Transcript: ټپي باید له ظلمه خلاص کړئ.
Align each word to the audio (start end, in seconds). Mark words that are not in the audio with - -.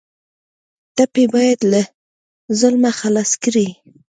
ټپي 0.95 1.25
باید 1.33 1.59
له 1.71 1.81
ظلمه 2.59 2.91
خلاص 2.99 3.31
کړئ. 3.43 3.69